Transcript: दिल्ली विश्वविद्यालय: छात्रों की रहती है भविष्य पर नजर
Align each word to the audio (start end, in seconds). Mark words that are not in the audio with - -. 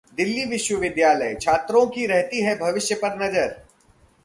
दिल्ली 0.17 0.45
विश्वविद्यालय: 0.45 1.35
छात्रों 1.41 1.85
की 1.87 2.05
रहती 2.05 2.41
है 2.41 2.55
भविष्य 2.55 2.95
पर 2.95 3.21
नजर 3.23 3.55